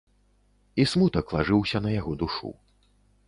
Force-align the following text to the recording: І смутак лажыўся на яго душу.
І 0.83 0.85
смутак 0.93 1.35
лажыўся 1.37 1.77
на 1.87 1.93
яго 1.99 2.17
душу. 2.21 2.49